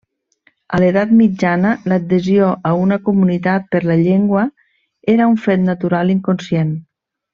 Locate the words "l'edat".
0.83-1.11